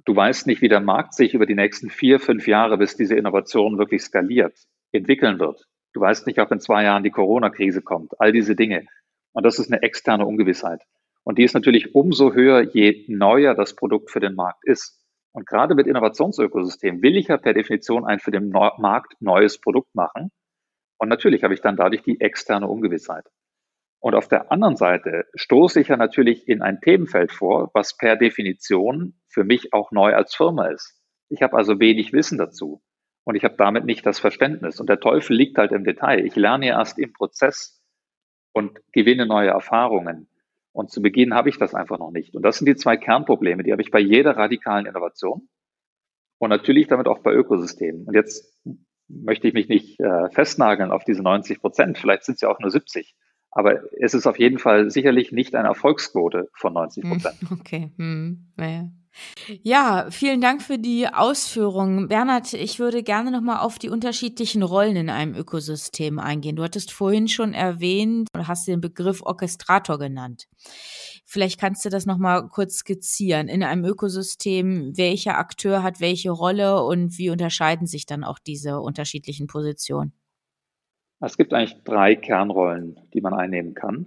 [0.04, 3.16] Du weißt nicht, wie der Markt sich über die nächsten vier, fünf Jahre, bis diese
[3.16, 5.66] Innovation wirklich skaliert, entwickeln wird.
[5.94, 8.20] Du weißt nicht, ob in zwei Jahren die Corona-Krise kommt.
[8.20, 8.86] All diese Dinge.
[9.32, 10.82] Und das ist eine externe Ungewissheit.
[11.28, 14.98] Und die ist natürlich umso höher, je neuer das Produkt für den Markt ist.
[15.34, 19.94] Und gerade mit Innovationsökosystemen will ich ja per Definition ein für den Markt neues Produkt
[19.94, 20.32] machen.
[20.98, 23.26] Und natürlich habe ich dann dadurch die externe Ungewissheit.
[24.00, 28.16] Und auf der anderen Seite stoße ich ja natürlich in ein Themenfeld vor, was per
[28.16, 30.98] Definition für mich auch neu als Firma ist.
[31.28, 32.82] Ich habe also wenig Wissen dazu
[33.26, 34.80] und ich habe damit nicht das Verständnis.
[34.80, 36.26] Und der Teufel liegt halt im Detail.
[36.26, 37.84] Ich lerne erst im Prozess
[38.54, 40.30] und gewinne neue Erfahrungen.
[40.78, 42.36] Und zu Beginn habe ich das einfach noch nicht.
[42.36, 45.50] Und das sind die zwei Kernprobleme, die habe ich bei jeder radikalen Innovation
[46.38, 48.06] und natürlich damit auch bei Ökosystemen.
[48.06, 48.56] Und jetzt
[49.08, 52.60] möchte ich mich nicht äh, festnageln auf diese 90 Prozent, vielleicht sind es ja auch
[52.60, 53.16] nur 70.
[53.50, 57.38] Aber es ist auf jeden Fall sicherlich nicht eine Erfolgsquote von 90 Prozent.
[57.60, 57.92] Okay.
[57.98, 58.54] Hm.
[58.56, 58.92] Naja.
[59.64, 62.08] Ja, vielen Dank für die Ausführungen.
[62.08, 66.56] Bernhard, ich würde gerne nochmal auf die unterschiedlichen Rollen in einem Ökosystem eingehen.
[66.56, 70.48] Du hattest vorhin schon erwähnt oder hast den Begriff Orchestrator genannt.
[71.26, 73.48] Vielleicht kannst du das nochmal kurz skizzieren.
[73.48, 78.80] In einem Ökosystem, welcher Akteur hat welche Rolle und wie unterscheiden sich dann auch diese
[78.80, 80.14] unterschiedlichen Positionen?
[81.20, 84.06] Es gibt eigentlich drei Kernrollen, die man einnehmen kann.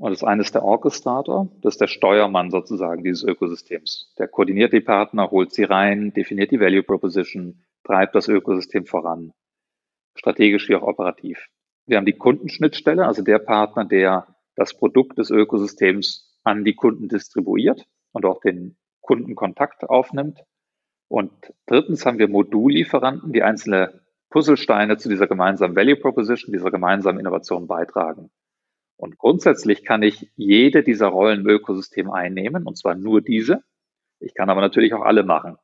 [0.00, 4.14] Und das eine ist der Orchestrator, das ist der Steuermann sozusagen dieses Ökosystems.
[4.18, 9.34] Der koordiniert die Partner, holt sie rein, definiert die Value Proposition, treibt das Ökosystem voran,
[10.16, 11.48] strategisch wie auch operativ.
[11.84, 17.08] Wir haben die Kundenschnittstelle, also der Partner, der das Produkt des Ökosystems an die Kunden
[17.08, 20.42] distribuiert und auch den Kundenkontakt aufnimmt.
[21.08, 21.30] Und
[21.66, 27.66] drittens haben wir Modullieferanten, die einzelne Puzzlesteine zu dieser gemeinsamen Value Proposition, dieser gemeinsamen Innovation
[27.66, 28.30] beitragen.
[29.00, 33.62] Und grundsätzlich kann ich jede dieser Rollen im Ökosystem einnehmen, und zwar nur diese.
[34.18, 35.56] Ich kann aber natürlich auch alle machen.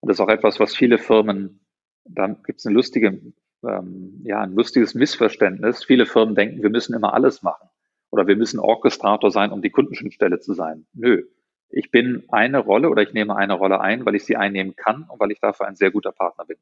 [0.00, 1.64] Und das ist auch etwas, was viele Firmen,
[2.04, 3.32] da gibt es lustige
[3.64, 5.84] ähm, ja, ein lustiges Missverständnis.
[5.84, 7.68] Viele Firmen denken, wir müssen immer alles machen
[8.10, 10.86] oder wir müssen Orchestrator sein, um die Kundenschnittstelle zu sein.
[10.92, 11.24] Nö.
[11.70, 15.04] Ich bin eine Rolle oder ich nehme eine Rolle ein, weil ich sie einnehmen kann
[15.08, 16.58] und weil ich dafür ein sehr guter Partner bin.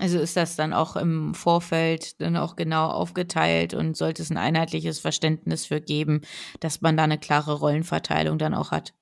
[0.00, 4.36] Also ist das dann auch im Vorfeld dann auch genau aufgeteilt und sollte es ein
[4.36, 6.22] einheitliches Verständnis für geben,
[6.58, 8.92] dass man da eine klare Rollenverteilung dann auch hat?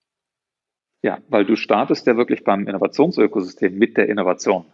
[1.02, 4.66] Ja, weil du startest ja wirklich beim Innovationsökosystem mit der Innovation.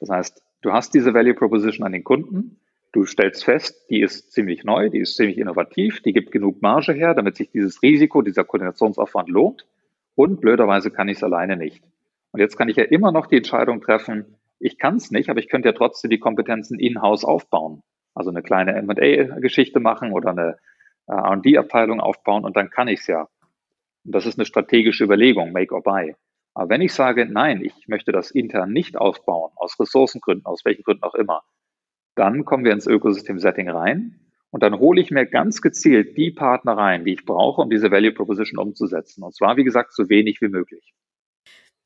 [0.00, 2.58] Das heißt, du hast diese Value Proposition an den Kunden,
[2.92, 6.94] du stellst fest, die ist ziemlich neu, die ist ziemlich innovativ, die gibt genug Marge
[6.94, 9.66] her, damit sich dieses Risiko, dieser Koordinationsaufwand lohnt
[10.14, 11.84] und blöderweise kann ich es alleine nicht.
[12.32, 15.40] Und jetzt kann ich ja immer noch die Entscheidung treffen, ich kann es nicht, aber
[15.40, 17.82] ich könnte ja trotzdem die Kompetenzen in-house aufbauen.
[18.14, 20.58] Also eine kleine M&A-Geschichte machen oder eine
[21.06, 23.28] äh, R&D-Abteilung aufbauen und dann kann ich es ja.
[24.04, 26.14] Und das ist eine strategische Überlegung, make or buy.
[26.54, 30.82] Aber wenn ich sage, nein, ich möchte das intern nicht aufbauen, aus Ressourcengründen, aus welchen
[30.82, 31.42] Gründen auch immer,
[32.16, 34.18] dann kommen wir ins Ökosystem-Setting rein
[34.50, 37.92] und dann hole ich mir ganz gezielt die Partner rein, die ich brauche, um diese
[37.92, 39.22] Value Proposition umzusetzen.
[39.22, 40.94] Und zwar, wie gesagt, so wenig wie möglich.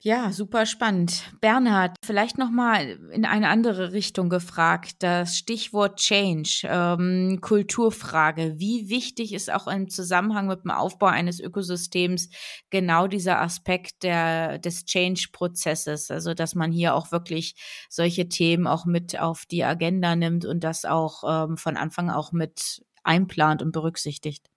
[0.05, 1.33] Ja, super spannend.
[1.41, 4.97] Bernhard, vielleicht noch mal in eine andere Richtung gefragt.
[4.99, 8.55] Das Stichwort Change, ähm, Kulturfrage.
[8.57, 12.31] Wie wichtig ist auch im Zusammenhang mit dem Aufbau eines Ökosystems
[12.71, 16.11] genau dieser Aspekt der, des Change-Prozesses?
[16.11, 17.55] Also, dass man hier auch wirklich
[17.89, 22.33] solche Themen auch mit auf die Agenda nimmt und das auch ähm, von Anfang auch
[22.33, 24.51] mit einplant und berücksichtigt.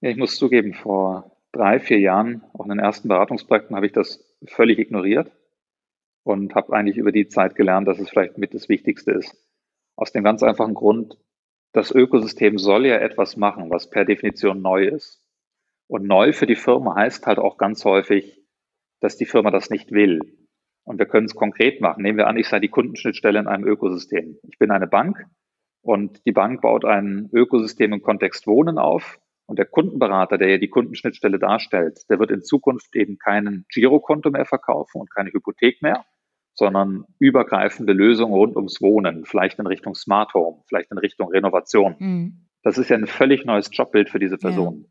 [0.00, 3.92] Ja, ich muss zugeben, vor drei, vier Jahren, auch in den ersten Beratungsprojekten, habe ich
[3.92, 5.30] das völlig ignoriert
[6.24, 9.36] und habe eigentlich über die Zeit gelernt, dass es vielleicht mit das Wichtigste ist.
[9.96, 11.18] Aus dem ganz einfachen Grund,
[11.72, 15.22] das Ökosystem soll ja etwas machen, was per Definition neu ist.
[15.88, 18.42] Und neu für die Firma heißt halt auch ganz häufig,
[19.00, 20.20] dass die Firma das nicht will.
[20.84, 22.02] Und wir können es konkret machen.
[22.02, 24.38] Nehmen wir an, ich sei die Kundenschnittstelle in einem Ökosystem.
[24.48, 25.26] Ich bin eine Bank
[25.82, 30.58] und die Bank baut ein Ökosystem im Kontext Wohnen auf und der Kundenberater, der ja
[30.58, 35.82] die Kundenschnittstelle darstellt, der wird in Zukunft eben keinen Girokonto mehr verkaufen und keine Hypothek
[35.82, 36.04] mehr,
[36.54, 41.94] sondern übergreifende Lösungen rund ums Wohnen, vielleicht in Richtung Smart Home, vielleicht in Richtung Renovation.
[41.98, 42.46] Mhm.
[42.62, 44.80] Das ist ja ein völlig neues Jobbild für diese Person.
[44.82, 44.88] Ja.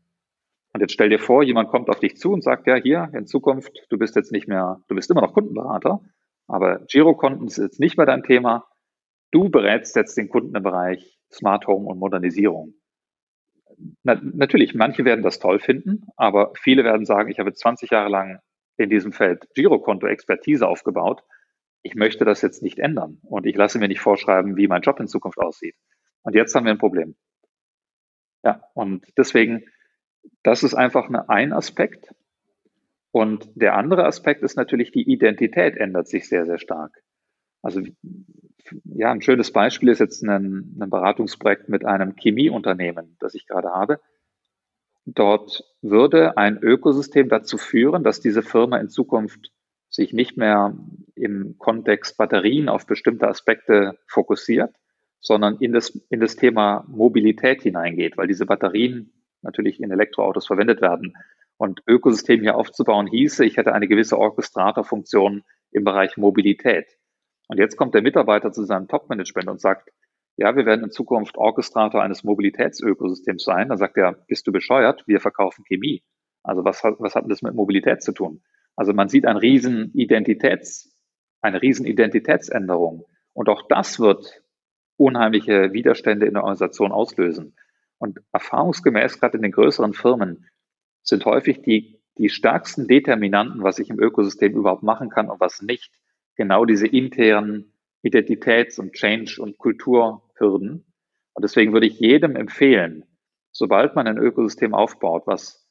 [0.72, 3.26] Und jetzt stell dir vor, jemand kommt auf dich zu und sagt, ja, hier, in
[3.26, 6.00] Zukunft, du bist jetzt nicht mehr, du bist immer noch Kundenberater,
[6.46, 8.66] aber Girokonten ist jetzt nicht mehr dein Thema.
[9.32, 12.74] Du berätst jetzt den Kunden im Bereich Smart Home und Modernisierung
[14.02, 18.08] na, natürlich, manche werden das toll finden, aber viele werden sagen, ich habe 20 Jahre
[18.08, 18.40] lang
[18.76, 21.22] in diesem Feld Girokonto-Expertise aufgebaut.
[21.82, 25.00] Ich möchte das jetzt nicht ändern und ich lasse mir nicht vorschreiben, wie mein Job
[25.00, 25.76] in Zukunft aussieht.
[26.22, 27.16] Und jetzt haben wir ein Problem.
[28.44, 29.64] Ja, und deswegen,
[30.42, 32.14] das ist einfach eine, ein Aspekt.
[33.12, 37.02] Und der andere Aspekt ist natürlich, die Identität ändert sich sehr, sehr stark.
[37.62, 37.80] Also
[38.84, 43.70] ja, ein schönes Beispiel ist jetzt ein, ein Beratungsprojekt mit einem Chemieunternehmen, das ich gerade
[43.70, 44.00] habe.
[45.04, 49.52] Dort würde ein Ökosystem dazu führen, dass diese Firma in Zukunft
[49.88, 50.76] sich nicht mehr
[51.14, 54.74] im Kontext Batterien auf bestimmte Aspekte fokussiert,
[55.20, 60.80] sondern in das, in das Thema Mobilität hineingeht, weil diese Batterien natürlich in Elektroautos verwendet
[60.80, 61.16] werden.
[61.56, 66.86] Und Ökosystem hier aufzubauen hieße, ich hätte eine gewisse Orchestratorfunktion im Bereich Mobilität.
[67.48, 69.90] Und jetzt kommt der Mitarbeiter zu seinem Top-Management und sagt,
[70.36, 73.68] ja, wir werden in Zukunft Orchestrator eines Mobilitätsökosystems sein.
[73.68, 75.04] Dann sagt er, bist du bescheuert?
[75.06, 76.02] Wir verkaufen Chemie.
[76.42, 78.42] Also was, hat, was hat das mit Mobilität zu tun?
[78.76, 80.94] Also man sieht ein riesen Identitäts,
[81.40, 83.06] eine riesen Identitätsänderung.
[83.32, 84.42] Und auch das wird
[84.96, 87.56] unheimliche Widerstände in der Organisation auslösen.
[87.98, 90.46] Und erfahrungsgemäß, gerade in den größeren Firmen,
[91.02, 95.62] sind häufig die, die stärksten Determinanten, was ich im Ökosystem überhaupt machen kann und was
[95.62, 95.92] nicht,
[96.36, 97.72] genau diese internen
[98.02, 100.84] Identitäts- und Change- und Kulturhürden.
[101.34, 103.04] Und deswegen würde ich jedem empfehlen,
[103.52, 105.66] sobald man ein Ökosystem aufbaut, was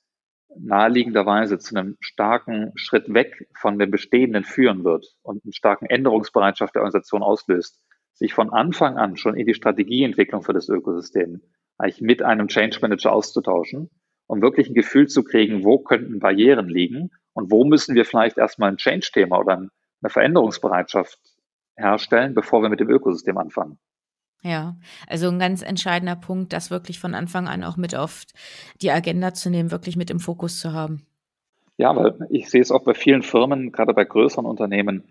[0.58, 6.76] naheliegenderweise zu einem starken Schritt weg von dem Bestehenden führen wird und einen starken Änderungsbereitschaft
[6.76, 7.82] der Organisation auslöst,
[8.14, 11.42] sich von Anfang an schon in die Strategieentwicklung für das Ökosystem
[11.78, 13.90] eigentlich mit einem Change Manager auszutauschen,
[14.28, 18.38] um wirklich ein Gefühl zu kriegen, wo könnten Barrieren liegen und wo müssen wir vielleicht
[18.38, 19.70] erstmal ein Change-Thema oder ein
[20.06, 21.20] eine Veränderungsbereitschaft
[21.76, 23.78] herstellen, bevor wir mit dem Ökosystem anfangen.
[24.44, 24.76] Ja,
[25.08, 28.26] also ein ganz entscheidender Punkt, das wirklich von Anfang an auch mit auf
[28.82, 31.06] die Agenda zu nehmen, wirklich mit im Fokus zu haben.
[31.78, 35.04] Ja, weil ich sehe es auch bei vielen Firmen, gerade bei größeren Unternehmen,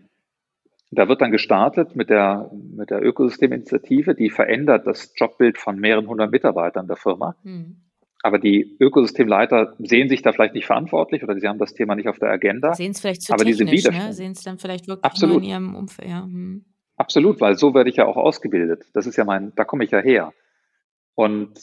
[0.92, 6.07] da wird dann gestartet mit der, mit der Ökosysteminitiative, die verändert das Jobbild von mehreren
[6.07, 7.35] hundert Mitarbeitern der Firma.
[7.42, 7.83] Hm.
[8.24, 12.08] Aber die Ökosystemleiter sehen sich da vielleicht nicht verantwortlich oder sie haben das Thema nicht
[12.08, 12.72] auf der Agenda.
[12.72, 14.14] Sehen es vielleicht zu aber technisch, diese ne?
[14.14, 15.42] Sehen es dann vielleicht wirklich Absolut.
[15.42, 16.08] in ihrem Umfeld.
[16.08, 16.22] Ja.
[16.22, 16.64] Hm.
[16.96, 18.87] Absolut, weil so werde ich ja auch ausgebildet.
[18.94, 20.32] Das ist ja mein, da komme ich ja her.
[21.14, 21.60] Und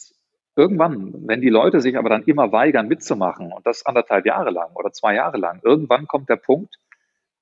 [0.55, 4.69] irgendwann, wenn die Leute sich aber dann immer weigern mitzumachen und das anderthalb Jahre lang
[4.75, 6.75] oder zwei Jahre lang, irgendwann kommt der Punkt,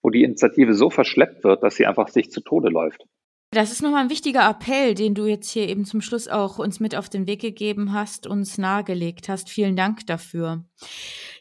[0.01, 3.03] wo die Initiative so verschleppt wird, dass sie einfach sich zu Tode läuft.
[3.51, 6.79] Das ist nochmal ein wichtiger Appell, den du jetzt hier eben zum Schluss auch uns
[6.79, 9.49] mit auf den Weg gegeben hast, uns nahegelegt hast.
[9.49, 10.65] Vielen Dank dafür.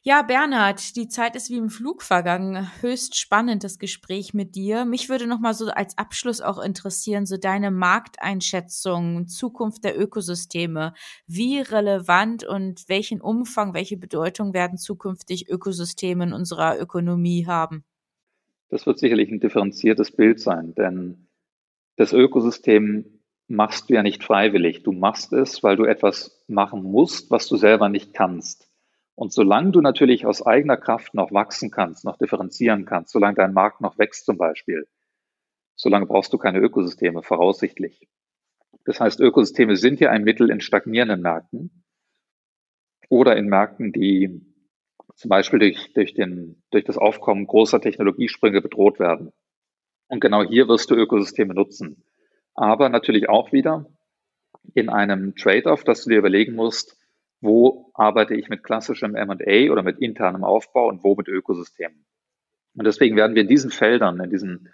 [0.02, 2.70] Ja, Bernhard, die Zeit ist wie im Flug vergangen.
[2.80, 4.86] Höchst spannend das Gespräch mit dir.
[4.86, 10.94] Mich würde nochmal so als Abschluss auch interessieren, so deine Markteinschätzung, Zukunft der Ökosysteme.
[11.26, 17.84] Wie relevant und welchen Umfang, welche Bedeutung werden zukünftig Ökosysteme in unserer Ökonomie haben?
[18.70, 21.27] Das wird sicherlich ein differenziertes Bild sein, denn
[21.98, 24.84] das Ökosystem machst du ja nicht freiwillig.
[24.84, 28.70] Du machst es, weil du etwas machen musst, was du selber nicht kannst.
[29.16, 33.52] Und solange du natürlich aus eigener Kraft noch wachsen kannst, noch differenzieren kannst, solange dein
[33.52, 34.86] Markt noch wächst zum Beispiel,
[35.74, 38.08] solange brauchst du keine Ökosysteme, voraussichtlich.
[38.84, 41.82] Das heißt, Ökosysteme sind ja ein Mittel in stagnierenden Märkten
[43.08, 44.40] oder in Märkten, die
[45.16, 49.32] zum Beispiel durch, durch, den, durch das Aufkommen großer Technologiesprünge bedroht werden.
[50.08, 52.02] Und genau hier wirst du Ökosysteme nutzen.
[52.54, 53.86] Aber natürlich auch wieder
[54.74, 56.96] in einem Trade-off, dass du dir überlegen musst,
[57.40, 62.04] wo arbeite ich mit klassischem M&A oder mit internem Aufbau und wo mit Ökosystemen.
[62.74, 64.72] Und deswegen werden wir in diesen Feldern, in diesen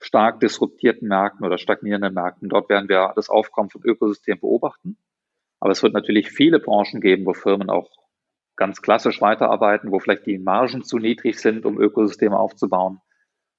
[0.00, 4.98] stark disruptierten Märkten oder stagnierenden Märkten, dort werden wir das Aufkommen von Ökosystemen beobachten.
[5.60, 7.90] Aber es wird natürlich viele Branchen geben, wo Firmen auch
[8.56, 13.00] ganz klassisch weiterarbeiten, wo vielleicht die Margen zu niedrig sind, um Ökosysteme aufzubauen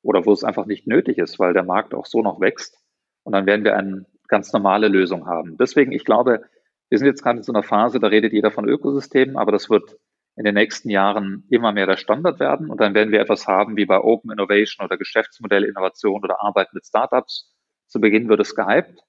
[0.06, 2.78] oder wo es einfach nicht nötig ist, weil der Markt auch so noch wächst.
[3.24, 5.58] Und dann werden wir eine ganz normale Lösung haben.
[5.58, 6.44] Deswegen, ich glaube,
[6.89, 9.70] wir sind jetzt gerade in so einer Phase, da redet jeder von Ökosystemen, aber das
[9.70, 9.98] wird
[10.38, 12.70] in den nächsten Jahren immer mehr der Standard werden.
[12.70, 16.86] Und dann werden wir etwas haben wie bei Open Innovation oder Geschäftsmodellinnovation oder Arbeit mit
[16.86, 17.52] Startups.
[17.88, 19.00] Zu Beginn wird es gehypt.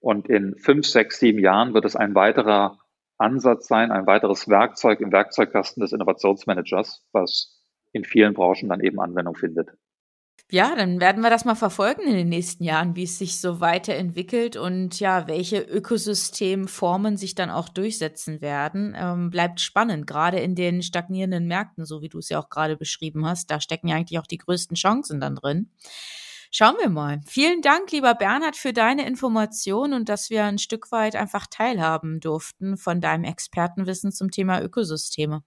[0.00, 2.78] Und in fünf, sechs, sieben Jahren wird es ein weiterer
[3.18, 9.00] Ansatz sein, ein weiteres Werkzeug im Werkzeugkasten des Innovationsmanagers, was in vielen Branchen dann eben
[9.00, 9.70] Anwendung findet.
[10.48, 13.58] Ja, dann werden wir das mal verfolgen in den nächsten Jahren, wie es sich so
[13.60, 18.94] weiterentwickelt und ja, welche Ökosystemformen sich dann auch durchsetzen werden.
[18.96, 22.76] Ähm, bleibt spannend, gerade in den stagnierenden Märkten, so wie du es ja auch gerade
[22.76, 23.50] beschrieben hast.
[23.50, 25.72] Da stecken ja eigentlich auch die größten Chancen dann drin.
[26.52, 27.20] Schauen wir mal.
[27.26, 32.20] Vielen Dank, lieber Bernhard, für deine Information und dass wir ein Stück weit einfach teilhaben
[32.20, 35.42] durften von deinem Expertenwissen zum Thema Ökosysteme.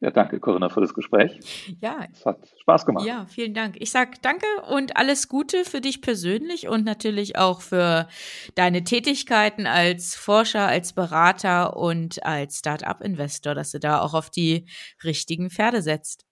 [0.00, 1.38] Ja, danke, Corinna, für das Gespräch.
[1.80, 2.06] Ja.
[2.12, 3.06] Es hat Spaß gemacht.
[3.06, 3.76] Ja, vielen Dank.
[3.78, 8.08] Ich sage danke und alles Gute für dich persönlich und natürlich auch für
[8.54, 14.66] deine Tätigkeiten als Forscher, als Berater und als Start-up-Investor, dass du da auch auf die
[15.02, 16.26] richtigen Pferde setzt.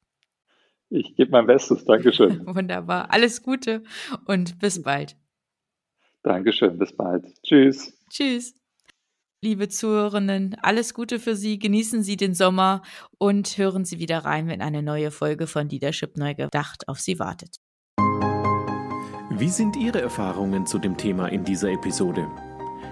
[0.90, 1.84] Ich gebe mein Bestes.
[1.86, 2.44] Dankeschön.
[2.54, 3.10] Wunderbar.
[3.10, 3.82] Alles Gute
[4.26, 5.16] und bis bald.
[6.22, 6.78] Dankeschön.
[6.78, 7.24] Bis bald.
[7.42, 7.98] Tschüss.
[8.10, 8.61] Tschüss
[9.42, 12.80] liebe Zuhörerinnen, alles Gute für Sie, genießen Sie den Sommer
[13.18, 17.18] und hören Sie wieder rein, wenn eine neue Folge von Leadership Neu gedacht auf Sie
[17.18, 17.56] wartet.
[19.30, 22.28] Wie sind Ihre Erfahrungen zu dem Thema in dieser Episode?